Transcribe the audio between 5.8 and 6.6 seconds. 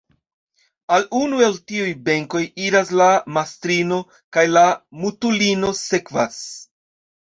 sekvas.